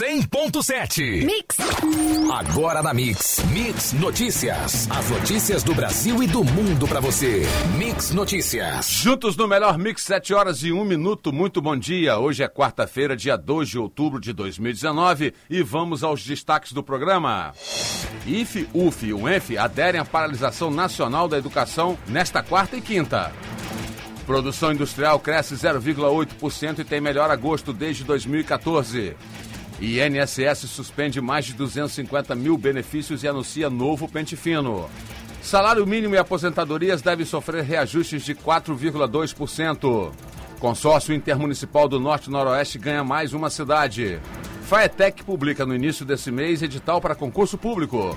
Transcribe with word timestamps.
100.7. 0.00 1.26
Mix. 1.26 1.58
Agora 2.32 2.82
na 2.82 2.94
Mix. 2.94 3.44
Mix 3.52 3.92
Notícias. 3.92 4.88
As 4.90 5.10
notícias 5.10 5.62
do 5.62 5.74
Brasil 5.74 6.22
e 6.22 6.26
do 6.26 6.42
mundo 6.42 6.88
pra 6.88 7.00
você. 7.00 7.42
Mix 7.76 8.10
Notícias. 8.10 8.88
Juntos 8.88 9.36
no 9.36 9.46
melhor 9.46 9.76
Mix, 9.76 10.02
7 10.04 10.32
horas 10.32 10.62
e 10.62 10.72
1 10.72 10.82
minuto. 10.86 11.30
Muito 11.30 11.60
bom 11.60 11.76
dia. 11.76 12.18
Hoje 12.18 12.42
é 12.42 12.48
quarta-feira, 12.48 13.14
dia 13.14 13.36
2 13.36 13.68
de 13.68 13.78
outubro 13.78 14.18
de 14.18 14.32
2019 14.32 15.34
e 15.50 15.62
vamos 15.62 16.02
aos 16.02 16.24
destaques 16.24 16.72
do 16.72 16.82
programa. 16.82 17.52
IF, 18.26 18.66
UF 18.72 19.06
e 19.06 19.12
UENF 19.12 19.58
aderem 19.58 20.00
à 20.00 20.04
paralisação 20.06 20.70
nacional 20.70 21.28
da 21.28 21.36
educação 21.36 21.98
nesta 22.08 22.42
quarta 22.42 22.74
e 22.74 22.80
quinta. 22.80 23.30
Produção 24.24 24.72
industrial 24.72 25.20
cresce 25.20 25.56
0,8% 25.56 26.78
e 26.78 26.84
tem 26.84 27.02
melhor 27.02 27.30
agosto 27.30 27.70
desde 27.74 28.02
2014. 28.04 29.14
INSS 29.80 30.68
suspende 30.68 31.20
mais 31.20 31.46
de 31.46 31.54
250 31.54 32.34
mil 32.34 32.58
benefícios 32.58 33.22
e 33.22 33.28
anuncia 33.28 33.70
novo 33.70 34.06
pente 34.06 34.36
fino. 34.36 34.88
Salário 35.42 35.86
mínimo 35.86 36.14
e 36.14 36.18
aposentadorias 36.18 37.00
devem 37.00 37.24
sofrer 37.24 37.64
reajustes 37.64 38.22
de 38.22 38.34
4,2%. 38.34 40.12
Consórcio 40.58 41.14
Intermunicipal 41.14 41.88
do 41.88 41.98
Norte-Noroeste 41.98 42.78
ganha 42.78 43.02
mais 43.02 43.32
uma 43.32 43.48
cidade. 43.48 44.20
Faetec 44.64 45.24
publica 45.24 45.64
no 45.64 45.74
início 45.74 46.04
desse 46.04 46.30
mês 46.30 46.62
edital 46.62 47.00
para 47.00 47.14
concurso 47.14 47.56
público. 47.56 48.16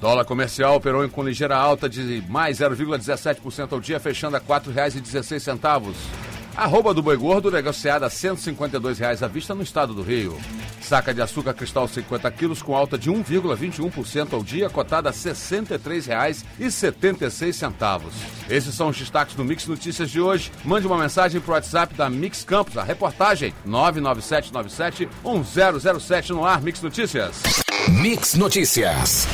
Dólar 0.00 0.24
comercial 0.24 0.74
operou 0.74 1.08
com 1.08 1.22
ligeira 1.22 1.56
alta 1.56 1.88
de 1.88 2.22
mais 2.28 2.58
0,17% 2.58 3.72
ao 3.72 3.80
dia, 3.80 4.00
fechando 4.00 4.36
a 4.36 4.40
R$ 4.40 4.44
4,16. 4.46 6.25
Arroba 6.56 6.94
do 6.94 7.02
boi 7.02 7.18
gordo 7.18 7.50
negociada 7.50 8.06
a 8.06 8.10
152 8.10 8.98
reais 8.98 9.22
à 9.22 9.28
vista 9.28 9.54
no 9.54 9.62
estado 9.62 9.92
do 9.92 10.00
Rio. 10.02 10.40
Saca 10.80 11.12
de 11.12 11.20
açúcar 11.20 11.52
cristal 11.52 11.86
50 11.86 12.30
quilos 12.30 12.62
com 12.62 12.74
alta 12.74 12.96
de 12.96 13.10
1,21% 13.10 14.32
ao 14.32 14.42
dia, 14.42 14.70
cotada 14.70 15.10
a 15.10 15.12
R$ 15.12 15.18
63,76. 15.18 18.10
Esses 18.48 18.74
são 18.74 18.88
os 18.88 18.96
destaques 18.96 19.34
do 19.34 19.44
Mix 19.44 19.66
Notícias 19.66 20.10
de 20.10 20.18
hoje. 20.18 20.50
Mande 20.64 20.86
uma 20.86 20.96
mensagem 20.96 21.42
para 21.42 21.50
o 21.50 21.54
WhatsApp 21.54 21.94
da 21.94 22.08
Mix 22.08 22.42
Campos, 22.42 22.78
a 22.78 22.82
reportagem 22.82 23.52
99797 23.66 25.10
1007 25.22 26.32
no 26.32 26.46
ar, 26.46 26.62
Mix 26.62 26.80
Notícias. 26.80 27.42
Mix 27.88 28.34
Notícias. 28.34 29.28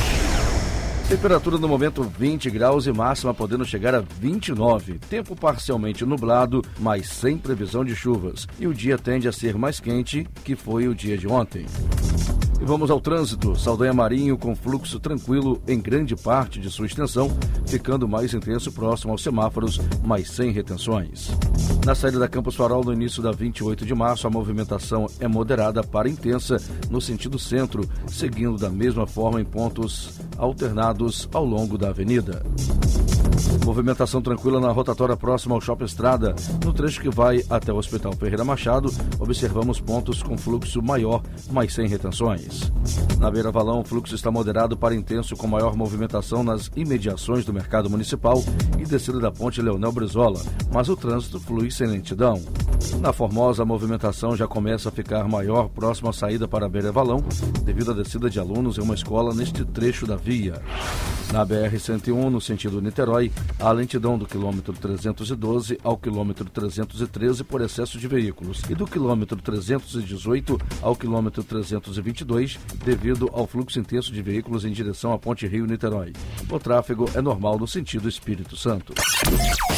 Temperatura 1.12 1.58
no 1.58 1.68
momento 1.68 2.02
20 2.04 2.48
graus 2.48 2.86
e 2.86 2.90
máxima 2.90 3.34
podendo 3.34 3.66
chegar 3.66 3.94
a 3.94 4.00
29. 4.00 4.98
Tempo 5.10 5.36
parcialmente 5.36 6.06
nublado, 6.06 6.64
mas 6.80 7.06
sem 7.10 7.36
previsão 7.36 7.84
de 7.84 7.94
chuvas. 7.94 8.48
E 8.58 8.66
o 8.66 8.72
dia 8.72 8.96
tende 8.96 9.28
a 9.28 9.32
ser 9.32 9.54
mais 9.58 9.78
quente 9.78 10.26
que 10.42 10.56
foi 10.56 10.88
o 10.88 10.94
dia 10.94 11.18
de 11.18 11.28
ontem. 11.28 11.66
E 12.62 12.64
vamos 12.64 12.92
ao 12.92 13.00
trânsito. 13.00 13.58
Saldanha 13.58 13.92
Marinho 13.92 14.38
com 14.38 14.54
fluxo 14.54 15.00
tranquilo 15.00 15.60
em 15.66 15.80
grande 15.80 16.14
parte 16.14 16.60
de 16.60 16.70
sua 16.70 16.86
extensão, 16.86 17.28
ficando 17.66 18.06
mais 18.06 18.32
intenso 18.32 18.70
próximo 18.70 19.10
aos 19.10 19.20
semáforos, 19.20 19.80
mas 20.04 20.30
sem 20.30 20.52
retenções. 20.52 21.32
Na 21.84 21.92
saída 21.96 22.20
da 22.20 22.28
Campos 22.28 22.54
Farol, 22.54 22.84
no 22.84 22.92
início 22.92 23.20
da 23.20 23.32
28 23.32 23.84
de 23.84 23.92
março, 23.96 24.28
a 24.28 24.30
movimentação 24.30 25.08
é 25.18 25.26
moderada 25.26 25.82
para 25.82 26.08
intensa 26.08 26.56
no 26.88 27.00
sentido 27.00 27.36
centro, 27.36 27.82
seguindo 28.06 28.56
da 28.56 28.70
mesma 28.70 29.08
forma 29.08 29.40
em 29.40 29.44
pontos 29.44 30.20
alternados 30.38 31.28
ao 31.32 31.44
longo 31.44 31.76
da 31.76 31.88
avenida. 31.88 32.44
Movimentação 33.64 34.20
tranquila 34.20 34.60
na 34.60 34.70
rotatória 34.72 35.16
próxima 35.16 35.54
ao 35.54 35.60
Shopping 35.60 35.84
Estrada. 35.84 36.34
No 36.64 36.72
trecho 36.72 37.00
que 37.00 37.08
vai 37.08 37.44
até 37.48 37.72
o 37.72 37.76
Hospital 37.76 38.12
Ferreira 38.14 38.44
Machado, 38.44 38.92
observamos 39.18 39.80
pontos 39.80 40.22
com 40.22 40.36
fluxo 40.36 40.82
maior, 40.82 41.22
mas 41.50 41.72
sem 41.72 41.86
retenções. 41.86 42.72
Na 43.18 43.30
Beira 43.30 43.52
Valão, 43.52 43.80
o 43.80 43.84
fluxo 43.84 44.14
está 44.14 44.30
moderado 44.30 44.76
para 44.76 44.94
intenso, 44.94 45.36
com 45.36 45.46
maior 45.46 45.76
movimentação 45.76 46.42
nas 46.42 46.70
imediações 46.74 47.44
do 47.44 47.52
mercado 47.52 47.88
municipal 47.88 48.42
e 48.78 48.84
descida 48.84 49.20
da 49.20 49.30
ponte 49.30 49.62
Leonel 49.62 49.92
Brizola, 49.92 50.40
mas 50.72 50.88
o 50.88 50.96
trânsito 50.96 51.38
flui 51.38 51.70
sem 51.70 51.86
lentidão. 51.86 52.42
Na 53.00 53.12
Formosa, 53.12 53.62
a 53.62 53.66
movimentação 53.66 54.36
já 54.36 54.46
começa 54.46 54.88
a 54.88 54.92
ficar 54.92 55.28
maior 55.28 55.68
próximo 55.68 56.10
à 56.10 56.12
saída 56.12 56.48
para 56.48 56.68
Beira 56.68 56.90
Valão, 56.90 57.24
devido 57.64 57.92
à 57.92 57.94
descida 57.94 58.28
de 58.28 58.40
alunos 58.40 58.76
em 58.76 58.80
uma 58.80 58.94
escola 58.94 59.32
neste 59.32 59.64
trecho 59.64 60.06
da 60.06 60.16
via. 60.16 60.60
Na 61.32 61.46
BR-101, 61.46 62.28
no 62.28 62.40
sentido 62.40 62.82
Niterói, 62.82 63.21
há 63.60 63.70
lentidão 63.70 64.18
do 64.18 64.26
quilômetro 64.26 64.72
312 64.72 65.78
ao 65.84 65.96
quilômetro 65.96 66.48
313 66.48 67.44
por 67.44 67.60
excesso 67.60 67.98
de 67.98 68.08
veículos 68.08 68.62
e 68.68 68.74
do 68.74 68.86
quilômetro 68.86 69.36
318 69.36 70.58
ao 70.80 70.96
quilômetro 70.96 71.44
322 71.44 72.58
devido 72.84 73.30
ao 73.32 73.46
fluxo 73.46 73.78
intenso 73.78 74.12
de 74.12 74.22
veículos 74.22 74.64
em 74.64 74.72
direção 74.72 75.12
à 75.12 75.18
Ponte 75.18 75.46
Rio-Niterói. 75.46 76.12
O 76.50 76.58
tráfego 76.58 77.08
é 77.14 77.20
normal 77.20 77.58
no 77.58 77.66
sentido 77.66 78.08
Espírito 78.08 78.56
Santo. 78.56 78.94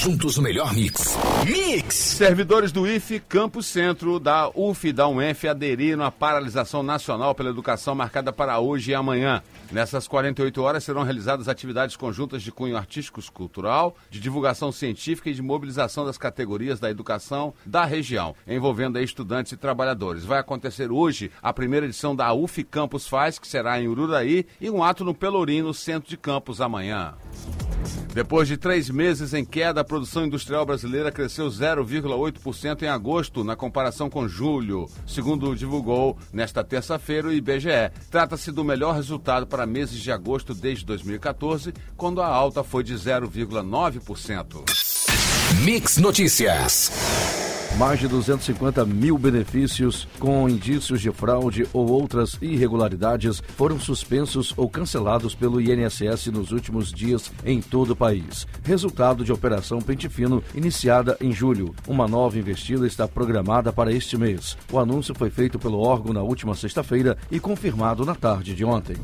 Juntos 0.00 0.37
o 0.37 0.43
melhor 0.43 0.72
mix. 0.75 1.16
Mix! 1.44 1.94
Servidores 1.94 2.72
do 2.72 2.87
IFE 2.87 3.21
Campus 3.21 3.66
Centro, 3.66 4.21
da 4.21 4.50
UF 4.55 4.88
e 4.88 4.93
da 4.93 5.09
UENF 5.09 5.49
aderiram 5.49 6.05
à 6.05 6.11
paralisação 6.11 6.82
nacional 6.82 7.34
pela 7.34 7.50
educação 7.50 7.94
marcada 7.94 8.32
para 8.32 8.59
hoje 8.59 8.91
e 8.91 8.94
amanhã. 8.94 9.43
Nessas 9.72 10.06
48 10.06 10.62
horas 10.62 10.84
serão 10.84 11.03
realizadas 11.03 11.49
atividades 11.49 11.97
conjuntas 11.97 12.43
de 12.43 12.53
cunho 12.53 12.76
artístico 12.76 13.19
cultural, 13.34 13.96
de 14.08 14.18
divulgação 14.20 14.72
científica 14.72 15.28
e 15.28 15.34
de 15.34 15.42
mobilização 15.42 16.06
das 16.06 16.16
categorias 16.16 16.80
da 16.80 16.90
educação 16.90 17.52
da 17.66 17.84
região, 17.84 18.34
envolvendo 18.46 18.98
estudantes 18.98 19.52
e 19.52 19.56
trabalhadores. 19.56 20.24
Vai 20.24 20.38
acontecer 20.38 20.90
hoje 20.90 21.30
a 21.42 21.52
primeira 21.52 21.86
edição 21.86 22.16
da 22.16 22.32
UF 22.32 22.64
Campus 22.64 23.06
Faz, 23.06 23.38
que 23.38 23.46
será 23.46 23.80
em 23.80 23.88
Ururaí, 23.88 24.46
e 24.60 24.70
um 24.70 24.82
ato 24.82 25.04
no 25.04 25.14
Pelourinho, 25.14 25.66
no 25.66 25.74
centro 25.74 26.08
de 26.08 26.16
Campos, 26.16 26.60
amanhã. 26.60 27.14
Depois 28.14 28.46
de 28.46 28.56
três 28.56 28.88
meses 28.88 29.34
em 29.34 29.44
queda, 29.44 29.80
a 29.80 29.84
produção 29.84 30.24
industrial 30.24 30.64
brasileira 30.64 31.10
cresceu 31.10 31.48
0,8% 31.48 32.82
em 32.82 32.86
agosto, 32.86 33.42
na 33.42 33.56
comparação 33.56 34.08
com 34.08 34.28
julho, 34.28 34.88
segundo 35.04 35.56
divulgou 35.56 36.16
nesta 36.32 36.62
terça-feira 36.62 37.26
o 37.26 37.32
IBGE. 37.32 37.90
Trata-se 38.12 38.52
do 38.52 38.62
melhor 38.62 38.94
resultado 38.94 39.48
para 39.48 39.66
meses 39.66 39.98
de 39.98 40.12
agosto 40.12 40.54
desde 40.54 40.84
2014, 40.84 41.74
quando 41.96 42.22
a 42.22 42.28
alta 42.28 42.62
foi 42.62 42.84
de 42.84 42.94
0,9%. 43.28 44.64
Mix 45.62 45.98
Notícias. 45.98 46.90
Mais 47.78 47.98
de 47.98 48.06
250 48.06 48.84
mil 48.86 49.18
benefícios 49.18 50.06
com 50.20 50.48
indícios 50.48 51.00
de 51.00 51.10
fraude 51.10 51.66
ou 51.72 51.90
outras 51.90 52.38
irregularidades 52.40 53.42
foram 53.56 53.80
suspensos 53.80 54.54
ou 54.56 54.70
cancelados 54.70 55.34
pelo 55.34 55.60
INSS 55.60 56.26
nos 56.28 56.52
últimos 56.52 56.92
dias 56.92 57.32
em 57.44 57.60
todo 57.60 57.90
o 57.90 57.96
país. 57.96 58.46
Resultado 58.62 59.24
de 59.24 59.32
operação 59.32 59.80
Pente 59.80 60.08
Fino, 60.08 60.42
iniciada 60.54 61.16
em 61.20 61.32
julho. 61.32 61.74
Uma 61.88 62.06
nova 62.06 62.38
investida 62.38 62.86
está 62.86 63.08
programada 63.08 63.72
para 63.72 63.92
este 63.92 64.16
mês. 64.16 64.56
O 64.70 64.78
anúncio 64.78 65.12
foi 65.14 65.30
feito 65.30 65.58
pelo 65.58 65.80
órgão 65.80 66.12
na 66.12 66.22
última 66.22 66.54
sexta-feira 66.54 67.18
e 67.28 67.40
confirmado 67.40 68.04
na 68.04 68.14
tarde 68.14 68.54
de 68.54 68.64
ontem. 68.64 68.96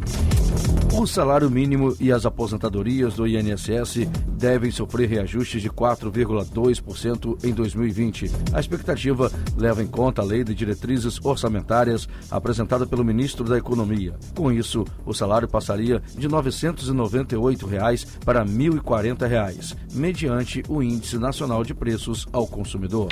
O 1.01 1.07
salário 1.07 1.51
mínimo 1.51 1.97
e 1.99 2.13
as 2.13 2.27
aposentadorias 2.27 3.15
do 3.15 3.27
INSS 3.27 4.07
devem 4.37 4.71
sofrer 4.71 5.09
reajustes 5.09 5.63
de 5.63 5.71
4,2% 5.71 7.43
em 7.43 7.55
2020. 7.55 8.31
A 8.53 8.61
expectativa 8.61 9.33
leva 9.57 9.83
em 9.83 9.87
conta 9.87 10.21
a 10.21 10.25
lei 10.27 10.45
de 10.45 10.55
diretrizes 10.55 11.19
orçamentárias 11.25 12.07
apresentada 12.31 12.87
pelo 12.87 13.03
ministro 13.03 13.45
da 13.45 13.57
Economia. 13.57 14.15
Com 14.35 14.53
isso, 14.53 14.85
o 15.07 15.15
salário 15.15 15.49
passaria 15.49 16.03
de 16.19 16.29
998 16.29 17.67
reais 17.67 18.05
para 18.23 18.45
1.040 18.45 19.27
reais, 19.27 19.75
mediante 19.95 20.63
o 20.69 20.83
Índice 20.83 21.17
Nacional 21.17 21.65
de 21.65 21.73
Preços 21.73 22.29
ao 22.31 22.47
Consumidor. 22.47 23.09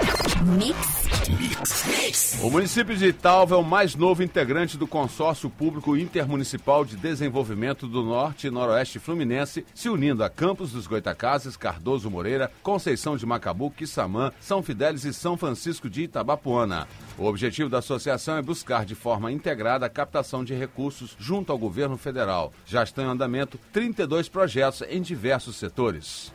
O 2.43 2.50
município 2.50 2.97
de 2.97 3.06
Italva 3.06 3.55
é 3.55 3.59
o 3.59 3.62
mais 3.62 3.94
novo 3.94 4.22
integrante 4.22 4.78
do 4.78 4.87
consórcio 4.87 5.51
público 5.51 5.97
intermunicipal 5.97 6.84
de 6.84 6.97
desenvolvimento 6.97 7.86
do 7.86 8.03
Norte 8.03 8.47
e 8.47 8.51
Noroeste 8.51 8.98
Fluminense, 8.98 9.66
se 9.75 9.89
unindo 9.89 10.25
a 10.25 10.30
Campos 10.30 10.72
dos 10.72 10.86
Goitacazes, 10.86 11.57
Cardoso 11.57 12.10
Moreira, 12.10 12.51
Conceição 12.63 13.16
de 13.16 13.27
Macabu, 13.27 13.71
Quissamã, 13.71 14.33
São 14.41 14.63
Fidélis 14.63 15.04
e 15.04 15.13
São 15.13 15.36
Francisco 15.36 15.91
de 15.91 16.04
Itabapuana. 16.04 16.89
O 17.19 17.25
objetivo 17.27 17.69
da 17.69 17.78
associação 17.78 18.36
é 18.36 18.42
buscar 18.42 18.84
de 18.84 18.95
forma 18.95 19.33
integrada 19.33 19.84
a 19.84 19.91
captação 19.91 20.45
de 20.45 20.54
recursos 20.54 21.16
junto 21.19 21.53
ao 21.53 21.59
governo 21.59 21.98
federal. 21.98 22.53
Já 22.65 22.83
estão 22.83 23.04
em 23.04 23.09
andamento 23.09 23.59
32 23.72 24.28
projetos 24.28 24.83
em 24.89 25.03
diversos 25.03 25.57
setores. 25.57 26.33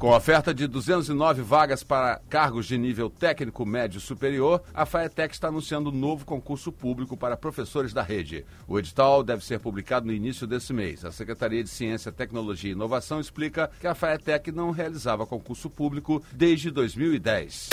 Com 0.00 0.16
oferta 0.16 0.54
de 0.54 0.66
209 0.66 1.42
vagas 1.42 1.84
para 1.84 2.22
cargos 2.30 2.64
de 2.64 2.78
nível 2.78 3.10
técnico 3.10 3.66
médio 3.66 4.00
superior, 4.00 4.62
a 4.72 4.86
Faetec 4.86 5.34
está 5.34 5.48
anunciando 5.48 5.90
um 5.90 5.94
novo 5.94 6.24
concurso 6.24 6.72
público 6.72 7.18
para 7.18 7.36
professores 7.36 7.92
da 7.92 8.02
rede. 8.02 8.46
O 8.66 8.78
edital 8.78 9.22
deve 9.22 9.44
ser 9.44 9.60
publicado 9.60 10.06
no 10.06 10.12
início 10.14 10.46
desse 10.46 10.72
mês. 10.72 11.04
A 11.04 11.12
Secretaria 11.12 11.62
de 11.62 11.68
Ciência, 11.68 12.10
Tecnologia 12.10 12.70
e 12.70 12.72
Inovação 12.72 13.20
explica 13.20 13.70
que 13.78 13.86
a 13.86 13.94
Faetec 13.94 14.50
não 14.50 14.70
realizava 14.70 15.26
concurso 15.26 15.68
público 15.68 16.24
desde 16.32 16.70
2010. 16.70 17.68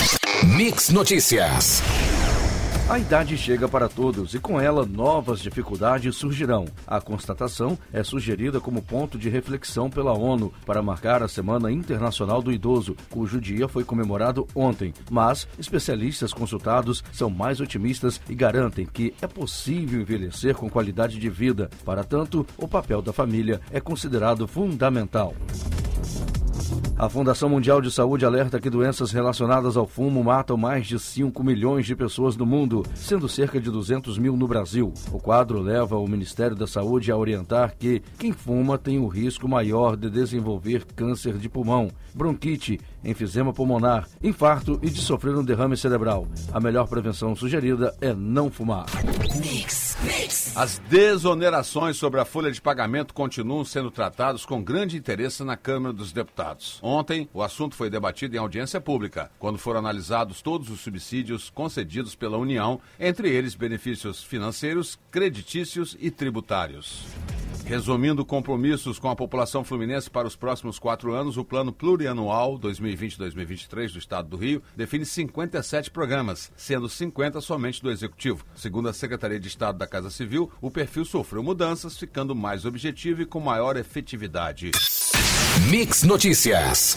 Mix 0.54 0.90
Notícias. 0.90 1.82
A 2.88 2.98
idade 2.98 3.36
chega 3.36 3.68
para 3.68 3.86
todos 3.86 4.32
e 4.32 4.38
com 4.38 4.58
ela 4.58 4.86
novas 4.86 5.40
dificuldades 5.40 6.16
surgirão. 6.16 6.64
A 6.86 6.98
constatação 7.02 7.78
é 7.92 8.02
sugerida 8.02 8.62
como 8.62 8.80
ponto 8.80 9.18
de 9.18 9.28
reflexão 9.28 9.90
pela 9.90 10.14
ONU 10.14 10.54
para 10.64 10.80
marcar 10.80 11.22
a 11.22 11.28
Semana 11.28 11.70
Internacional 11.70 12.40
do 12.40 12.50
Idoso, 12.50 12.96
cujo 13.10 13.38
dia 13.38 13.68
foi 13.68 13.84
comemorado 13.84 14.48
ontem. 14.54 14.94
Mas 15.10 15.46
especialistas 15.58 16.32
consultados 16.32 17.04
são 17.12 17.28
mais 17.28 17.60
otimistas 17.60 18.18
e 18.26 18.34
garantem 18.34 18.86
que 18.86 19.12
é 19.20 19.26
possível 19.26 20.00
envelhecer 20.00 20.54
com 20.54 20.70
qualidade 20.70 21.20
de 21.20 21.28
vida. 21.28 21.68
Para 21.84 22.02
tanto, 22.02 22.46
o 22.56 22.66
papel 22.66 23.02
da 23.02 23.12
família 23.12 23.60
é 23.70 23.80
considerado 23.80 24.48
fundamental. 24.48 25.34
A 26.98 27.08
Fundação 27.08 27.48
Mundial 27.48 27.80
de 27.80 27.92
Saúde 27.92 28.24
alerta 28.24 28.58
que 28.58 28.68
doenças 28.68 29.12
relacionadas 29.12 29.76
ao 29.76 29.86
fumo 29.86 30.24
matam 30.24 30.56
mais 30.56 30.84
de 30.84 30.98
5 30.98 31.44
milhões 31.44 31.86
de 31.86 31.94
pessoas 31.94 32.36
no 32.36 32.44
mundo, 32.44 32.84
sendo 32.92 33.28
cerca 33.28 33.60
de 33.60 33.70
200 33.70 34.18
mil 34.18 34.36
no 34.36 34.48
Brasil. 34.48 34.92
O 35.12 35.20
quadro 35.20 35.60
leva 35.60 35.96
o 35.96 36.08
Ministério 36.08 36.56
da 36.56 36.66
Saúde 36.66 37.12
a 37.12 37.16
orientar 37.16 37.76
que 37.78 38.02
quem 38.18 38.32
fuma 38.32 38.76
tem 38.76 38.98
o 38.98 39.06
risco 39.06 39.46
maior 39.46 39.96
de 39.96 40.10
desenvolver 40.10 40.84
câncer 40.86 41.38
de 41.38 41.48
pulmão, 41.48 41.88
bronquite, 42.12 42.80
enfisema 43.04 43.52
pulmonar, 43.52 44.08
infarto 44.20 44.80
e 44.82 44.90
de 44.90 45.00
sofrer 45.00 45.36
um 45.36 45.44
derrame 45.44 45.76
cerebral. 45.76 46.26
A 46.52 46.58
melhor 46.58 46.88
prevenção 46.88 47.36
sugerida 47.36 47.94
é 48.00 48.12
não 48.12 48.50
fumar. 48.50 48.86
Mix, 49.40 49.96
mix. 50.02 50.56
As 50.56 50.78
desonerações 50.90 51.96
sobre 51.96 52.18
a 52.18 52.24
folha 52.24 52.50
de 52.50 52.60
pagamento 52.60 53.14
continuam 53.14 53.64
sendo 53.64 53.88
tratados 53.88 54.44
com 54.44 54.60
grande 54.60 54.96
interesse 54.96 55.44
na 55.44 55.56
Câmara 55.56 55.92
dos 55.92 56.10
Deputados. 56.12 56.80
Ontem, 56.88 57.28
o 57.34 57.42
assunto 57.42 57.74
foi 57.74 57.90
debatido 57.90 58.34
em 58.34 58.38
audiência 58.38 58.80
pública, 58.80 59.30
quando 59.38 59.58
foram 59.58 59.80
analisados 59.80 60.40
todos 60.40 60.70
os 60.70 60.80
subsídios 60.80 61.50
concedidos 61.50 62.14
pela 62.14 62.38
União, 62.38 62.80
entre 62.98 63.28
eles 63.28 63.54
benefícios 63.54 64.24
financeiros, 64.24 64.98
creditícios 65.10 65.94
e 66.00 66.10
tributários. 66.10 67.04
Resumindo 67.66 68.24
compromissos 68.24 68.98
com 68.98 69.10
a 69.10 69.14
população 69.14 69.62
fluminense 69.62 70.08
para 70.08 70.26
os 70.26 70.34
próximos 70.34 70.78
quatro 70.78 71.12
anos, 71.12 71.36
o 71.36 71.44
Plano 71.44 71.74
Plurianual 71.74 72.58
2020-2023 72.58 73.92
do 73.92 73.98
Estado 73.98 74.26
do 74.26 74.38
Rio 74.38 74.62
define 74.74 75.04
57 75.04 75.90
programas, 75.90 76.50
sendo 76.56 76.88
50 76.88 77.42
somente 77.42 77.82
do 77.82 77.90
Executivo. 77.90 78.46
Segundo 78.54 78.88
a 78.88 78.94
Secretaria 78.94 79.38
de 79.38 79.48
Estado 79.48 79.76
da 79.76 79.86
Casa 79.86 80.08
Civil, 80.08 80.50
o 80.58 80.70
perfil 80.70 81.04
sofreu 81.04 81.42
mudanças, 81.42 81.98
ficando 81.98 82.34
mais 82.34 82.64
objetivo 82.64 83.20
e 83.20 83.26
com 83.26 83.40
maior 83.40 83.76
efetividade. 83.76 84.70
Mix 85.66 86.04
Notícias. 86.04 86.96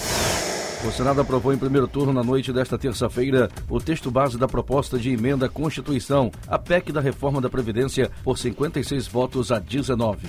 O 0.87 0.91
Senado 0.91 1.19
aprovou 1.19 1.51
em 1.51 1.57
primeiro 1.57 1.87
turno 1.87 2.13
na 2.13 2.23
noite 2.23 2.53
desta 2.53 2.77
terça-feira 2.77 3.49
o 3.67 3.79
texto 3.79 4.11
base 4.11 4.37
da 4.37 4.47
proposta 4.47 4.99
de 4.99 5.09
emenda 5.11 5.47
à 5.47 5.49
Constituição, 5.49 6.31
a 6.47 6.59
PEC 6.59 6.91
da 6.91 7.01
reforma 7.01 7.41
da 7.41 7.49
Previdência, 7.49 8.11
por 8.23 8.37
56 8.37 9.07
votos 9.07 9.51
a 9.51 9.57
19. 9.59 10.27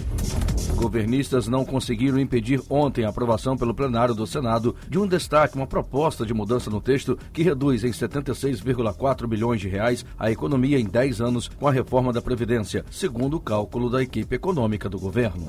Governistas 0.74 1.46
não 1.46 1.64
conseguiram 1.64 2.18
impedir 2.18 2.60
ontem 2.68 3.04
a 3.04 3.10
aprovação 3.10 3.56
pelo 3.56 3.74
plenário 3.74 4.14
do 4.14 4.26
Senado 4.26 4.74
de 4.88 4.98
um 4.98 5.06
destaque, 5.06 5.56
uma 5.56 5.66
proposta 5.66 6.24
de 6.24 6.34
mudança 6.34 6.70
no 6.70 6.80
texto 6.80 7.18
que 7.32 7.42
reduz 7.42 7.84
em 7.84 7.90
76,4 7.90 9.26
bilhões 9.26 9.60
de 9.60 9.68
reais 9.68 10.04
a 10.18 10.30
economia 10.30 10.80
em 10.80 10.86
10 10.86 11.20
anos 11.20 11.48
com 11.48 11.68
a 11.68 11.72
reforma 11.72 12.12
da 12.12 12.22
Previdência, 12.22 12.84
segundo 12.90 13.36
o 13.36 13.40
cálculo 13.40 13.90
da 13.90 14.02
equipe 14.02 14.34
econômica 14.34 14.88
do 14.88 14.98
governo. 14.98 15.48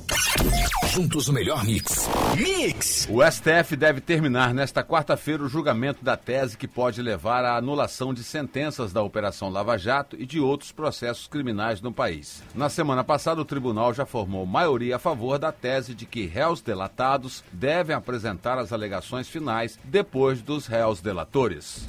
Juntos 0.93 1.27
o 1.27 1.33
melhor 1.33 1.65
mix. 1.65 2.07
Mix! 2.37 3.07
O 3.09 3.23
STF 3.23 3.75
deve 3.75 3.99
terminar 3.99 4.53
nesta 4.53 4.83
quarta-feira 4.83 5.41
o 5.41 5.49
julgamento 5.49 6.05
da 6.05 6.15
tese 6.15 6.55
que 6.55 6.67
pode 6.67 7.01
levar 7.01 7.43
à 7.43 7.57
anulação 7.57 8.13
de 8.13 8.23
sentenças 8.23 8.93
da 8.93 9.01
Operação 9.01 9.49
Lava 9.49 9.75
Jato 9.75 10.15
e 10.19 10.23
de 10.23 10.39
outros 10.39 10.71
processos 10.71 11.25
criminais 11.25 11.81
no 11.81 11.91
país. 11.91 12.43
Na 12.53 12.69
semana 12.69 13.03
passada, 13.03 13.41
o 13.41 13.45
tribunal 13.45 13.91
já 13.91 14.05
formou 14.05 14.45
maioria 14.45 14.97
a 14.97 14.99
favor 14.99 15.39
da 15.39 15.51
tese 15.51 15.95
de 15.95 16.05
que 16.05 16.27
réus 16.27 16.61
delatados 16.61 17.43
devem 17.51 17.95
apresentar 17.95 18.59
as 18.59 18.71
alegações 18.71 19.27
finais 19.27 19.79
depois 19.83 20.43
dos 20.43 20.67
réus 20.67 21.01
delatores. 21.01 21.87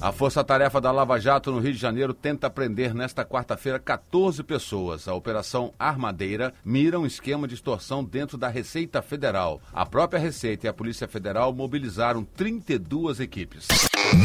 A 0.00 0.12
força-tarefa 0.12 0.80
da 0.80 0.90
Lava 0.90 1.20
Jato 1.20 1.52
no 1.52 1.58
Rio 1.58 1.74
de 1.74 1.78
Janeiro 1.78 2.14
tenta 2.14 2.48
prender 2.48 2.94
nesta 2.94 3.22
quarta-feira 3.22 3.78
14 3.78 4.42
pessoas. 4.42 5.06
A 5.06 5.12
Operação 5.14 5.74
Armadeira 5.78 6.54
mira 6.64 6.98
um 6.98 7.04
esquema 7.04 7.46
de 7.46 7.54
extorsão 7.54 8.02
dentro 8.02 8.38
da 8.38 8.48
Receita 8.48 9.02
Federal. 9.02 9.60
A 9.70 9.84
própria 9.84 10.18
Receita 10.18 10.66
e 10.66 10.70
a 10.70 10.72
Polícia 10.72 11.06
Federal 11.06 11.52
mobilizaram 11.52 12.24
32 12.24 13.20
equipes. 13.20 13.68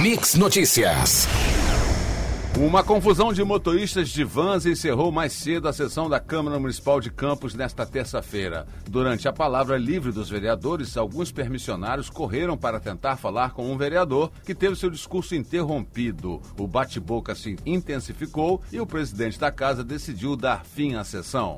Mix 0.02 0.36
Notícias. 0.36 1.28
Uma 2.58 2.82
confusão 2.82 3.34
de 3.34 3.44
motoristas 3.44 4.08
de 4.08 4.24
vans 4.24 4.66
encerrou 4.66 5.12
mais 5.12 5.34
cedo 5.34 5.68
a 5.68 5.74
sessão 5.74 6.10
da 6.10 6.22
Câmara 6.22 6.58
Municipal 6.58 7.02
de 7.02 7.12
Campos 7.12 7.54
nesta 7.54 7.86
terça-feira. 7.86 8.66
Durante 8.90 9.28
a 9.28 9.34
palavra 9.34 9.78
livre 9.78 10.14
dos 10.14 10.30
vereadores, 10.30 10.96
alguns 10.96 11.34
permissionários 11.34 12.10
correram 12.10 12.56
para 12.56 12.80
tentar 12.80 13.18
falar 13.18 13.52
com 13.52 13.70
um 13.70 13.78
vereador 13.78 14.32
que 14.46 14.56
teve 14.56 14.78
seu 14.78 14.90
discurso 14.90 15.36
interrompido. 15.36 16.42
O 16.58 16.66
bate-boca 16.66 17.36
se 17.36 17.58
intensificou 17.66 18.62
e 18.72 18.80
o 18.80 18.88
presidente 18.88 19.38
da 19.38 19.52
casa 19.52 19.84
decidiu 19.84 20.38
dar 20.38 20.64
fim 20.64 20.96
à 20.96 21.04
sessão. 21.04 21.58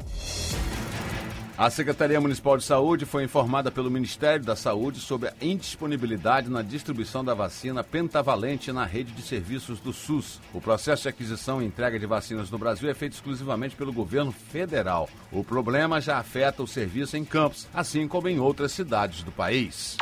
A 1.57 1.71
Secretaria 1.71 2.21
Municipal 2.21 2.55
de 2.55 2.63
Saúde 2.63 3.03
foi 3.03 3.23
informada 3.23 3.71
pelo 3.71 3.89
Ministério 3.89 4.45
da 4.45 4.55
Saúde 4.55 4.99
sobre 4.99 5.29
a 5.29 5.33
indisponibilidade 5.41 6.51
na 6.51 6.61
distribuição 6.61 7.25
da 7.25 7.33
vacina 7.33 7.83
pentavalente 7.83 8.71
na 8.71 8.85
rede 8.85 9.11
de 9.11 9.23
serviços 9.23 9.79
do 9.79 9.91
SUS. 9.91 10.39
O 10.53 10.61
processo 10.61 11.01
de 11.01 11.09
aquisição 11.09 11.59
e 11.59 11.65
entrega 11.65 11.97
de 11.97 12.05
vacinas 12.05 12.51
no 12.51 12.59
Brasil 12.59 12.87
é 12.87 12.93
feito 12.93 13.13
exclusivamente 13.13 13.75
pelo 13.75 13.91
governo 13.91 14.31
federal. 14.31 15.09
O 15.31 15.43
problema 15.43 15.99
já 15.99 16.19
afeta 16.19 16.61
o 16.61 16.67
serviço 16.67 17.17
em 17.17 17.25
Campos, 17.25 17.67
assim 17.73 18.07
como 18.07 18.29
em 18.29 18.39
outras 18.39 18.71
cidades 18.71 19.23
do 19.23 19.31
país. 19.31 19.97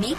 Mix. 0.00 0.18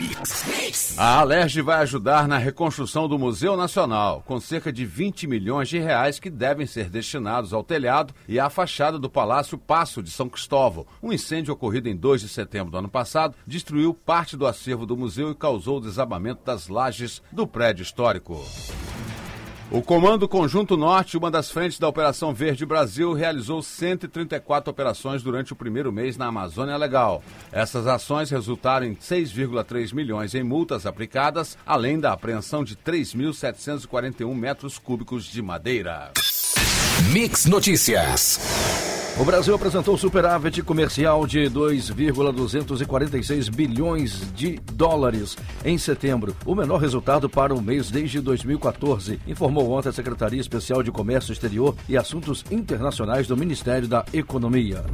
Mix. 0.00 0.44
Mix. 0.46 0.98
A 0.98 1.18
Alerj 1.18 1.60
vai 1.60 1.82
ajudar 1.82 2.26
na 2.26 2.38
reconstrução 2.38 3.06
do 3.06 3.18
Museu 3.18 3.54
Nacional, 3.54 4.22
com 4.24 4.40
cerca 4.40 4.72
de 4.72 4.86
20 4.86 5.26
milhões 5.26 5.68
de 5.68 5.78
reais 5.78 6.18
que 6.18 6.30
devem 6.30 6.66
ser 6.66 6.88
destinados 6.88 7.52
ao 7.52 7.62
telhado 7.62 8.14
e 8.26 8.40
à 8.40 8.48
fachada 8.48 8.98
do 8.98 9.10
Palácio 9.10 9.58
Passo 9.58 10.05
de 10.06 10.12
São 10.12 10.28
Cristóvão. 10.28 10.86
Um 11.02 11.12
incêndio 11.12 11.52
ocorrido 11.52 11.88
em 11.88 11.96
2 11.96 12.22
de 12.22 12.28
setembro 12.28 12.70
do 12.70 12.78
ano 12.78 12.88
passado 12.88 13.34
destruiu 13.46 13.92
parte 13.92 14.36
do 14.36 14.46
acervo 14.46 14.86
do 14.86 14.96
museu 14.96 15.30
e 15.30 15.34
causou 15.34 15.78
o 15.78 15.80
desabamento 15.80 16.44
das 16.44 16.68
lajes 16.68 17.20
do 17.30 17.46
prédio 17.46 17.82
histórico. 17.82 18.40
O 19.68 19.82
Comando 19.82 20.28
Conjunto 20.28 20.76
Norte, 20.76 21.18
uma 21.18 21.28
das 21.28 21.50
frentes 21.50 21.76
da 21.76 21.88
Operação 21.88 22.32
Verde 22.32 22.64
Brasil, 22.64 23.12
realizou 23.12 23.60
134 23.60 24.70
operações 24.70 25.24
durante 25.24 25.52
o 25.52 25.56
primeiro 25.56 25.92
mês 25.92 26.16
na 26.16 26.26
Amazônia 26.26 26.76
Legal. 26.76 27.20
Essas 27.50 27.88
ações 27.88 28.30
resultaram 28.30 28.86
em 28.86 28.94
6,3 28.94 29.92
milhões 29.92 30.36
em 30.36 30.44
multas 30.44 30.86
aplicadas, 30.86 31.58
além 31.66 31.98
da 31.98 32.12
apreensão 32.12 32.62
de 32.62 32.76
3.741 32.76 34.32
metros 34.32 34.78
cúbicos 34.78 35.24
de 35.24 35.42
madeira. 35.42 36.12
Mix 37.12 37.46
Notícias. 37.46 38.95
O 39.18 39.24
Brasil 39.24 39.54
apresentou 39.54 39.96
superávit 39.96 40.62
comercial 40.62 41.26
de 41.26 41.48
2,246 41.48 43.48
bilhões 43.48 44.30
de 44.34 44.60
dólares 44.74 45.38
em 45.64 45.78
setembro, 45.78 46.36
o 46.44 46.54
menor 46.54 46.76
resultado 46.76 47.26
para 47.26 47.54
o 47.54 47.62
mês 47.62 47.90
desde 47.90 48.20
2014, 48.20 49.18
informou 49.26 49.70
ontem 49.70 49.88
a 49.88 49.92
Secretaria 49.92 50.40
Especial 50.40 50.82
de 50.82 50.92
Comércio 50.92 51.32
Exterior 51.32 51.74
e 51.88 51.96
Assuntos 51.96 52.44
Internacionais 52.50 53.26
do 53.26 53.36
Ministério 53.36 53.88
da 53.88 54.04
Economia. 54.12 54.84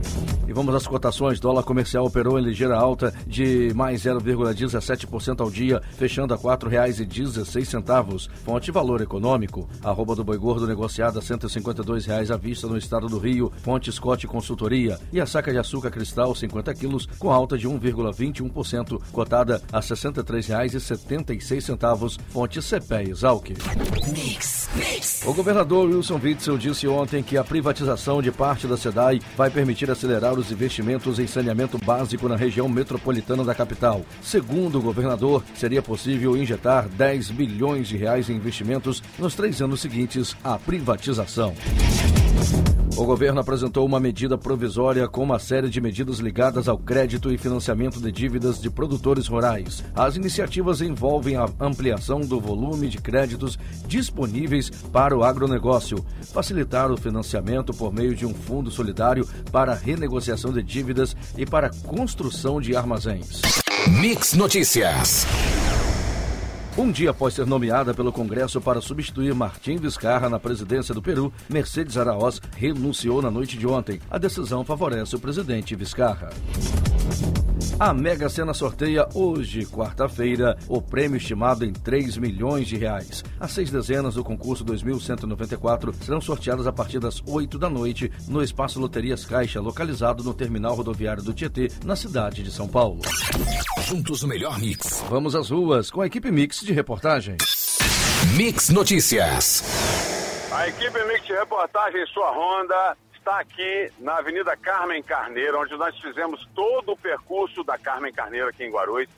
E 0.46 0.52
vamos 0.52 0.74
às 0.74 0.86
cotações. 0.86 1.40
Dólar 1.40 1.62
comercial 1.62 2.04
operou 2.04 2.38
em 2.38 2.42
ligeira 2.42 2.76
alta 2.76 3.14
de 3.26 3.72
mais 3.74 4.02
0,17% 4.02 5.40
ao 5.40 5.50
dia, 5.50 5.80
fechando 5.96 6.34
a 6.34 6.36
R$ 6.36 6.42
4,16. 6.42 8.28
Fonte 8.44 8.70
Valor 8.70 9.00
Econômico. 9.00 9.68
Arroba 9.82 10.14
do 10.14 10.24
Boi 10.24 10.36
Gordo 10.36 10.66
negociada 10.66 11.20
a 11.20 11.22
152 11.22 12.06
reais 12.06 12.30
à 12.30 12.36
vista 12.36 12.66
no 12.66 12.76
estado 12.76 13.08
do 13.08 13.18
Rio. 13.18 13.52
Fonte 13.62 13.88
Scott 14.12 14.26
Consultoria 14.26 14.98
e 15.12 15.20
a 15.20 15.26
saca 15.26 15.52
de 15.52 15.58
açúcar 15.58 15.90
cristal 15.90 16.34
50 16.34 16.74
quilos 16.74 17.06
com 17.18 17.30
alta 17.30 17.56
de 17.56 17.66
1,21%, 17.68 19.00
cotada 19.10 19.62
a 19.72 19.78
R$ 19.78 19.86
63,76, 19.86 22.18
fonte 22.28 22.60
CPE 22.60 23.10
Exalc. 23.10 23.52
O 25.24 25.32
governador 25.32 25.88
Wilson 25.88 26.20
Witzel 26.22 26.58
disse 26.58 26.86
ontem 26.86 27.22
que 27.22 27.38
a 27.38 27.44
privatização 27.44 28.20
de 28.20 28.30
parte 28.30 28.66
da 28.66 28.76
SEDAI 28.76 29.22
vai 29.36 29.48
permitir 29.50 29.90
acelerar 29.90 30.38
os 30.38 30.52
investimentos 30.52 31.18
em 31.18 31.26
saneamento 31.26 31.78
básico 31.78 32.28
na 32.28 32.36
região 32.36 32.68
metropolitana 32.68 33.42
da 33.44 33.54
capital. 33.54 34.02
Segundo 34.22 34.78
o 34.78 34.82
governador, 34.82 35.42
seria 35.54 35.80
possível 35.80 36.36
injetar 36.36 36.86
10 36.88 37.30
bilhões 37.30 37.88
de 37.88 37.96
reais 37.96 38.28
em 38.28 38.36
investimentos 38.36 39.02
nos 39.18 39.34
três 39.34 39.62
anos 39.62 39.80
seguintes 39.80 40.36
à 40.44 40.58
privatização. 40.58 41.54
O 42.96 43.04
governo 43.06 43.40
apresentou 43.40 43.86
uma 43.86 43.98
medida 43.98 44.36
provisória 44.36 45.08
com 45.08 45.22
uma 45.22 45.38
série 45.38 45.70
de 45.70 45.80
medidas 45.80 46.18
ligadas 46.18 46.68
ao 46.68 46.76
crédito 46.76 47.32
e 47.32 47.38
financiamento 47.38 48.00
de 48.00 48.12
dívidas 48.12 48.60
de 48.60 48.68
produtores 48.68 49.26
rurais. 49.26 49.82
As 49.94 50.16
iniciativas 50.16 50.82
envolvem 50.82 51.36
a 51.36 51.48
ampliação 51.58 52.20
do 52.20 52.38
volume 52.38 52.88
de 52.88 52.98
créditos 52.98 53.58
disponíveis 53.86 54.68
para 54.70 55.16
o 55.16 55.24
agronegócio, 55.24 56.04
facilitar 56.32 56.92
o 56.92 56.96
financiamento 56.98 57.72
por 57.72 57.92
meio 57.92 58.14
de 58.14 58.26
um 58.26 58.34
fundo 58.34 58.70
solidário 58.70 59.26
para 59.50 59.74
renegociação 59.74 60.52
de 60.52 60.62
dívidas 60.62 61.16
e 61.36 61.46
para 61.46 61.70
construção 61.86 62.60
de 62.60 62.76
armazéns. 62.76 63.40
Mix 63.88 64.34
Notícias. 64.34 65.26
Um 66.76 66.90
dia 66.90 67.10
após 67.10 67.34
ser 67.34 67.46
nomeada 67.46 67.92
pelo 67.92 68.10
Congresso 68.10 68.58
para 68.58 68.80
substituir 68.80 69.34
Martim 69.34 69.76
Vizcarra 69.76 70.30
na 70.30 70.38
presidência 70.38 70.94
do 70.94 71.02
Peru, 71.02 71.30
Mercedes 71.46 71.98
Araoz 71.98 72.40
renunciou 72.56 73.20
na 73.20 73.30
noite 73.30 73.58
de 73.58 73.66
ontem. 73.66 74.00
A 74.10 74.16
decisão 74.16 74.64
favorece 74.64 75.14
o 75.14 75.20
presidente 75.20 75.76
Vizcarra. 75.76 76.30
A 77.78 77.92
Mega 77.92 78.28
Sena 78.28 78.54
sorteia 78.54 79.08
hoje, 79.14 79.66
quarta-feira, 79.66 80.56
o 80.68 80.80
prêmio 80.80 81.16
estimado 81.16 81.64
em 81.64 81.72
3 81.72 82.16
milhões 82.16 82.68
de 82.68 82.76
reais. 82.76 83.24
As 83.40 83.50
seis 83.52 83.70
dezenas 83.70 84.14
do 84.14 84.22
concurso 84.22 84.62
2194 84.64 85.92
serão 85.94 86.20
sorteadas 86.20 86.66
a 86.66 86.72
partir 86.72 86.98
das 86.98 87.22
8 87.26 87.58
da 87.58 87.68
noite 87.68 88.10
no 88.28 88.42
Espaço 88.42 88.78
Loterias 88.78 89.24
Caixa, 89.24 89.60
localizado 89.60 90.22
no 90.22 90.32
terminal 90.32 90.74
rodoviário 90.74 91.22
do 91.22 91.34
Tietê, 91.34 91.70
na 91.84 91.96
cidade 91.96 92.42
de 92.42 92.52
São 92.52 92.68
Paulo. 92.68 93.00
Juntos 93.86 94.22
o 94.22 94.28
melhor 94.28 94.58
mix. 94.58 95.04
Vamos 95.08 95.34
às 95.34 95.50
ruas 95.50 95.90
com 95.90 96.00
a 96.00 96.06
equipe 96.06 96.30
Mix 96.30 96.60
de 96.60 96.72
reportagem. 96.72 97.36
Mix 98.36 98.70
Notícias. 98.70 99.64
A 100.52 100.68
equipe 100.68 101.04
Mix 101.04 101.26
de 101.26 101.32
reportagem 101.32 102.06
Sua 102.06 102.30
Honda 102.30 102.96
está 103.22 103.38
aqui 103.38 103.88
na 104.00 104.16
Avenida 104.16 104.56
Carmen 104.56 105.00
Carneiro, 105.00 105.60
onde 105.60 105.76
nós 105.76 105.96
fizemos 106.00 106.44
todo 106.56 106.90
o 106.90 106.96
percurso 106.96 107.62
da 107.62 107.78
Carmen 107.78 108.12
Carneiro 108.12 108.48
aqui 108.48 108.64
em 108.64 108.70
Guarulhos. 108.70 109.08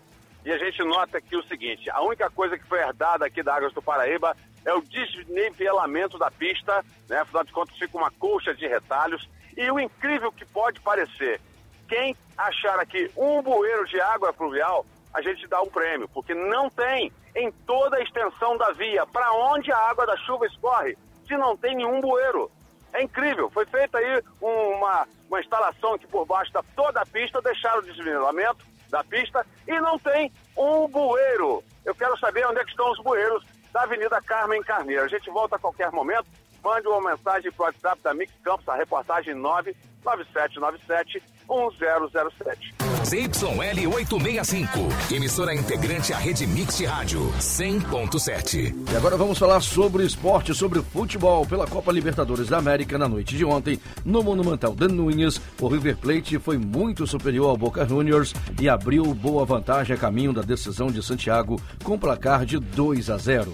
E 0.44 0.52
a 0.52 0.58
gente 0.58 0.84
nota 0.84 1.16
aqui 1.16 1.34
o 1.34 1.42
seguinte: 1.44 1.88
a 1.88 2.02
única 2.02 2.28
coisa 2.28 2.58
que 2.58 2.66
foi 2.66 2.80
herdada 2.80 3.24
aqui 3.24 3.42
da 3.42 3.54
Águas 3.54 3.72
do 3.72 3.80
Paraíba 3.80 4.36
é 4.62 4.74
o 4.74 4.82
desnivelamento 4.82 6.18
da 6.18 6.30
pista, 6.30 6.84
né? 7.08 7.20
Afinal 7.20 7.44
de 7.44 7.52
contas, 7.52 7.78
fica 7.78 7.96
uma 7.96 8.10
colcha 8.10 8.54
de 8.54 8.66
retalhos. 8.66 9.26
E 9.56 9.70
o 9.70 9.80
incrível 9.80 10.30
que 10.30 10.44
pode 10.44 10.80
parecer, 10.82 11.40
quem 11.88 12.14
achar 12.36 12.78
aqui 12.78 13.10
um 13.16 13.40
bueiro 13.40 13.86
de 13.86 13.98
água 14.00 14.34
fluvial, 14.34 14.84
a 15.14 15.22
gente 15.22 15.46
dá 15.46 15.62
um 15.62 15.70
prêmio, 15.70 16.08
porque 16.08 16.34
não 16.34 16.68
tem 16.68 17.10
em 17.34 17.50
toda 17.66 17.96
a 17.96 18.02
extensão 18.02 18.58
da 18.58 18.70
via 18.72 19.06
para 19.06 19.32
onde 19.32 19.72
a 19.72 19.78
água 19.78 20.04
da 20.04 20.16
chuva 20.18 20.46
escorre, 20.46 20.94
se 21.26 21.34
não 21.38 21.56
tem 21.56 21.74
nenhum 21.74 22.02
bueiro. 22.02 22.50
É 22.94 23.02
incrível. 23.02 23.50
Foi 23.50 23.66
feita 23.66 23.98
aí 23.98 24.22
uma, 24.40 25.06
uma 25.28 25.40
instalação 25.40 25.94
aqui 25.94 26.06
por 26.06 26.24
baixo 26.24 26.52
da 26.52 26.62
toda 26.76 27.00
a 27.00 27.06
pista, 27.06 27.42
deixaram 27.42 27.80
o 27.80 27.82
desnivelamento 27.82 28.64
da 28.88 29.02
pista 29.02 29.44
e 29.66 29.80
não 29.80 29.98
tem 29.98 30.32
um 30.56 30.86
bueiro. 30.88 31.62
Eu 31.84 31.94
quero 31.94 32.16
saber 32.18 32.46
onde 32.46 32.60
é 32.60 32.64
que 32.64 32.70
estão 32.70 32.90
os 32.92 32.98
bueiros 33.00 33.44
da 33.72 33.82
Avenida 33.82 34.22
Carmen 34.22 34.62
Carneiro. 34.62 35.02
A 35.02 35.08
gente 35.08 35.28
volta 35.30 35.56
a 35.56 35.58
qualquer 35.58 35.90
momento. 35.90 36.26
Mande 36.62 36.86
uma 36.86 37.10
mensagem 37.10 37.50
para 37.50 37.62
o 37.62 37.66
WhatsApp 37.66 38.00
da 38.00 38.14
Mix 38.14 38.32
Campos, 38.42 38.68
a 38.68 38.76
reportagem 38.76 39.34
99797 39.34 41.22
1007. 41.46 42.83
ZYL 43.04 43.86
865, 43.86 45.14
emissora 45.14 45.54
integrante 45.54 46.14
à 46.14 46.16
rede 46.16 46.46
Mix 46.46 46.78
de 46.78 46.86
Rádio 46.86 47.20
100.7. 47.38 48.74
E 48.90 48.96
agora 48.96 49.14
vamos 49.18 49.36
falar 49.36 49.60
sobre 49.60 50.06
esporte, 50.06 50.54
sobre 50.54 50.78
o 50.78 50.82
futebol 50.82 51.44
pela 51.44 51.66
Copa 51.66 51.92
Libertadores 51.92 52.48
da 52.48 52.56
América 52.56 52.96
na 52.96 53.06
noite 53.06 53.36
de 53.36 53.44
ontem. 53.44 53.78
No 54.06 54.22
Monumental 54.22 54.74
de 54.74 54.88
Núñez, 54.88 55.38
o 55.60 55.68
River 55.68 55.98
Plate 55.98 56.38
foi 56.38 56.56
muito 56.56 57.06
superior 57.06 57.50
ao 57.50 57.58
Boca 57.58 57.86
Juniors 57.86 58.32
e 58.58 58.70
abriu 58.70 59.04
boa 59.14 59.44
vantagem 59.44 59.94
a 59.94 59.98
caminho 59.98 60.32
da 60.32 60.40
decisão 60.40 60.86
de 60.86 61.02
Santiago 61.02 61.60
com 61.82 61.98
placar 61.98 62.46
de 62.46 62.58
2 62.58 63.10
a 63.10 63.18
0. 63.18 63.52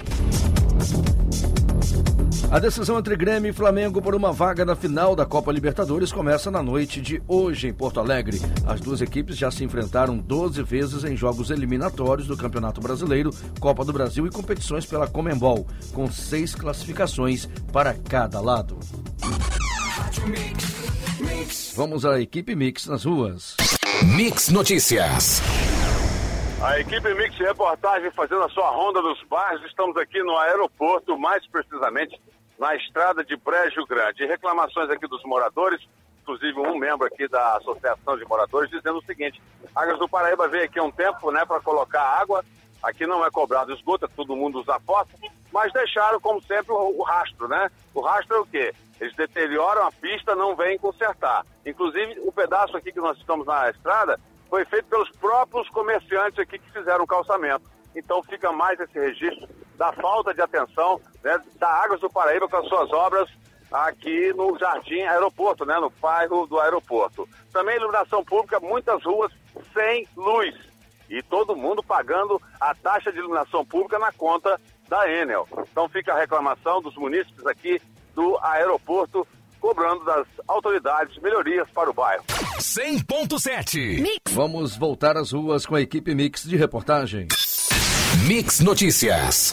A 2.50 2.58
decisão 2.58 2.98
entre 2.98 3.14
Grêmio 3.14 3.48
e 3.48 3.52
Flamengo 3.52 4.02
por 4.02 4.12
uma 4.12 4.32
vaga 4.32 4.64
na 4.64 4.74
final 4.74 5.14
da 5.14 5.24
Copa 5.24 5.52
Libertadores 5.52 6.10
começa 6.10 6.50
na 6.50 6.60
noite 6.60 7.00
de 7.00 7.22
hoje 7.28 7.68
em 7.68 7.72
Porto 7.72 8.00
Alegre. 8.00 8.40
As 8.66 8.80
duas 8.80 9.00
equipes 9.00 9.38
já 9.38 9.52
se 9.52 9.62
enfrentaram 9.62 10.18
12 10.18 10.60
vezes 10.64 11.04
em 11.04 11.16
jogos 11.16 11.50
eliminatórios 11.50 12.26
do 12.26 12.36
Campeonato 12.36 12.80
Brasileiro, 12.80 13.30
Copa 13.60 13.84
do 13.84 13.92
Brasil 13.92 14.26
e 14.26 14.30
competições 14.30 14.84
pela 14.84 15.06
Comembol, 15.06 15.64
com 15.94 16.10
seis 16.10 16.52
classificações 16.52 17.46
para 17.72 17.94
cada 17.94 18.40
lado. 18.40 18.80
Vamos 21.76 22.04
à 22.04 22.20
equipe 22.20 22.56
Mix 22.56 22.88
nas 22.88 23.04
ruas. 23.04 23.56
Mix 24.16 24.48
Notícias. 24.48 25.40
A 26.60 26.80
equipe 26.80 27.14
Mix 27.14 27.38
reportagem 27.38 28.10
fazendo 28.10 28.42
a 28.42 28.48
sua 28.48 28.70
ronda 28.70 29.00
dos 29.00 29.22
bairros. 29.30 29.64
Estamos 29.66 29.96
aqui 29.96 30.20
no 30.24 30.36
aeroporto, 30.36 31.16
mais 31.16 31.46
precisamente 31.46 32.20
na 32.60 32.76
estrada 32.76 33.24
de 33.24 33.34
Brejo 33.36 33.86
Grande. 33.86 34.26
reclamações 34.26 34.90
aqui 34.90 35.08
dos 35.08 35.24
moradores, 35.24 35.80
inclusive 36.20 36.60
um 36.60 36.76
membro 36.76 37.06
aqui 37.06 37.26
da 37.26 37.56
Associação 37.56 38.18
de 38.18 38.24
Moradores, 38.26 38.70
dizendo 38.70 38.98
o 38.98 39.04
seguinte: 39.04 39.42
Águas 39.74 39.98
do 39.98 40.06
Paraíba 40.06 40.46
veio 40.46 40.64
aqui 40.64 40.78
há 40.78 40.82
um 40.82 40.90
tempo 40.90 41.32
né, 41.32 41.42
para 41.46 41.60
colocar 41.62 42.02
água. 42.02 42.44
Aqui 42.82 43.06
não 43.06 43.24
é 43.24 43.30
cobrado 43.30 43.72
esgoto, 43.72 44.04
é 44.04 44.08
todo 44.08 44.36
mundo 44.36 44.60
usa 44.60 44.78
foto, 44.80 45.10
mas 45.52 45.72
deixaram, 45.72 46.20
como 46.20 46.40
sempre, 46.42 46.72
o, 46.72 46.98
o 46.98 47.02
rastro, 47.02 47.48
né? 47.48 47.70
O 47.94 48.00
rastro 48.00 48.36
é 48.36 48.40
o 48.40 48.46
quê? 48.46 48.74
Eles 48.98 49.14
deterioram 49.16 49.86
a 49.86 49.92
pista, 49.92 50.34
não 50.34 50.54
vêm 50.54 50.78
consertar. 50.78 51.44
Inclusive, 51.64 52.20
o 52.20 52.32
pedaço 52.32 52.76
aqui 52.76 52.92
que 52.92 53.00
nós 53.00 53.18
estamos 53.18 53.46
na 53.46 53.70
estrada 53.70 54.18
foi 54.48 54.64
feito 54.66 54.86
pelos 54.86 55.10
próprios 55.12 55.68
comerciantes 55.70 56.38
aqui 56.38 56.58
que 56.58 56.72
fizeram 56.72 57.04
o 57.04 57.06
calçamento. 57.06 57.64
Então 57.94 58.22
fica 58.22 58.50
mais 58.52 58.78
esse 58.80 58.98
registro 58.98 59.48
da 59.80 59.94
falta 59.94 60.34
de 60.34 60.42
atenção 60.42 61.00
né, 61.24 61.40
da 61.58 61.66
Águas 61.66 62.02
do 62.02 62.10
Paraíba 62.10 62.46
com 62.46 62.58
as 62.58 62.68
suas 62.68 62.92
obras 62.92 63.26
aqui 63.72 64.30
no 64.34 64.58
Jardim 64.58 65.00
Aeroporto, 65.00 65.64
né, 65.64 65.78
no 65.80 65.88
bairro 65.88 66.46
do 66.46 66.60
aeroporto. 66.60 67.26
Também 67.50 67.76
iluminação 67.76 68.22
pública, 68.22 68.60
muitas 68.60 69.02
ruas 69.02 69.32
sem 69.72 70.06
luz. 70.14 70.54
E 71.08 71.22
todo 71.22 71.56
mundo 71.56 71.82
pagando 71.82 72.38
a 72.60 72.74
taxa 72.74 73.10
de 73.10 73.20
iluminação 73.20 73.64
pública 73.64 73.98
na 73.98 74.12
conta 74.12 74.60
da 74.86 75.10
Enel. 75.10 75.48
Então 75.72 75.88
fica 75.88 76.12
a 76.12 76.18
reclamação 76.18 76.82
dos 76.82 76.94
munícipes 76.96 77.46
aqui 77.46 77.80
do 78.14 78.38
aeroporto 78.42 79.26
cobrando 79.58 80.04
das 80.04 80.26
autoridades 80.46 81.16
melhorias 81.22 81.68
para 81.70 81.88
o 81.88 81.94
bairro. 81.94 82.24
100.7 82.58 84.04
Vamos 84.30 84.76
voltar 84.76 85.16
às 85.16 85.32
ruas 85.32 85.64
com 85.64 85.74
a 85.74 85.80
equipe 85.80 86.14
Mix 86.14 86.44
de 86.44 86.56
reportagem. 86.56 87.28
Mix 88.30 88.60
Notícias. 88.60 89.52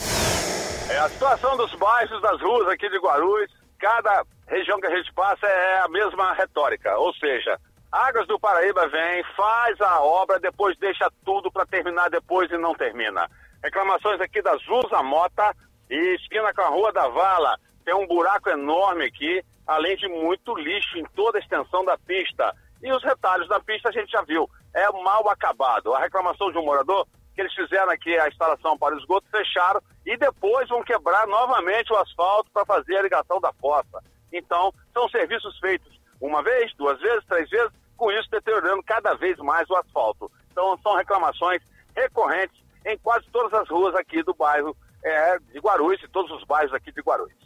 É 0.88 1.00
a 1.00 1.10
situação 1.10 1.58
dos 1.58 1.74
bairros, 1.74 2.22
das 2.22 2.40
ruas 2.40 2.68
aqui 2.68 2.88
de 2.88 3.00
Guarulhos, 3.00 3.52
cada 3.80 4.24
região 4.46 4.80
que 4.80 4.86
a 4.86 4.96
gente 4.96 5.12
passa 5.16 5.48
é 5.48 5.80
a 5.80 5.88
mesma 5.88 6.32
retórica, 6.34 6.96
ou 7.00 7.12
seja, 7.16 7.60
Águas 7.92 8.28
do 8.28 8.40
Paraíba 8.40 8.88
vem, 8.88 9.24
faz 9.36 9.82
a 9.82 10.04
obra, 10.04 10.40
depois 10.40 10.78
deixa 10.78 11.10
tudo 11.26 11.52
para 11.52 11.66
terminar 11.66 12.12
depois 12.12 12.52
e 12.52 12.58
não 12.60 12.76
termina. 12.76 13.28
Reclamações 13.64 14.22
aqui 14.22 14.44
da 14.44 14.56
Zusa 14.58 15.02
Mota 15.02 15.56
e 15.90 16.14
esquina 16.14 16.54
com 16.54 16.62
a 16.62 16.70
Rua 16.70 16.94
da 16.94 17.08
Vala. 17.08 17.58
Tem 17.84 17.96
um 17.96 18.06
buraco 18.06 18.52
enorme 18.52 19.06
aqui, 19.06 19.42
além 19.66 19.98
de 19.98 20.08
muito 20.08 20.54
lixo 20.54 21.00
em 21.00 21.06
toda 21.16 21.40
a 21.40 21.42
extensão 21.42 21.84
da 21.84 21.98
pista. 21.98 22.54
E 22.84 22.94
os 22.94 23.04
retalhos 23.04 23.50
da 23.50 23.60
pista 23.60 23.90
a 23.90 23.92
gente 23.92 24.12
já 24.12 24.22
viu, 24.22 24.48
é 24.72 24.88
mal 25.04 25.28
acabado. 25.32 25.96
A 25.96 26.00
reclamação 26.00 26.52
de 26.52 26.60
um 26.60 26.64
morador 26.64 27.08
que 27.38 27.42
eles 27.42 27.54
fizeram 27.54 27.92
aqui 27.92 28.18
a 28.18 28.28
instalação 28.28 28.76
para 28.80 28.96
o 28.96 28.98
esgoto, 28.98 29.28
fecharam 29.30 29.80
e 30.04 30.18
depois 30.18 30.68
vão 30.68 30.82
quebrar 30.82 31.28
novamente 31.28 31.94
o 31.94 31.98
asfalto 31.98 32.50
para 32.52 32.66
fazer 32.66 32.98
a 32.98 33.04
ligação 33.04 33.40
da 33.40 33.54
fossa. 33.54 34.04
Então, 34.34 34.74
são 34.92 35.08
serviços 35.10 35.56
feitos 35.60 36.00
uma 36.20 36.42
vez, 36.42 36.74
duas 36.76 37.00
vezes, 37.00 37.24
três 37.28 37.48
vezes, 37.48 37.72
com 37.96 38.12
isso 38.12 38.28
deteriorando 38.32 38.82
cada 38.82 39.14
vez 39.14 39.38
mais 39.38 39.70
o 39.70 39.76
asfalto. 39.76 40.32
Então, 40.52 40.76
são 40.82 40.96
reclamações 40.96 41.62
recorrentes 41.96 42.60
em 42.84 42.98
quase 42.98 43.28
todas 43.32 43.54
as 43.54 43.70
ruas 43.70 43.94
aqui 43.94 44.24
do 44.24 44.34
bairro 44.34 44.76
é, 45.04 45.38
de 45.54 45.60
Guarulhos 45.60 46.02
e 46.02 46.08
todos 46.08 46.32
os 46.32 46.44
bairros 46.44 46.74
aqui 46.74 46.92
de 46.92 47.02
Guarulhos. 47.02 47.38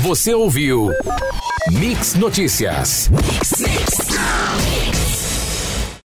Você 0.00 0.32
ouviu 0.32 0.88
Mix 1.70 2.14
Notícias. 2.14 3.08
Mix, 3.10 3.60
mix. 3.60 5.05